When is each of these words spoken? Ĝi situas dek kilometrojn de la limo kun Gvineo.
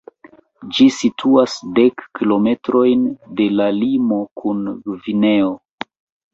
Ĝi 0.77 0.87
situas 0.99 1.57
dek 1.81 2.01
kilometrojn 2.21 3.05
de 3.43 3.49
la 3.61 3.71
limo 3.79 4.21
kun 4.43 4.67
Gvineo. 4.89 5.57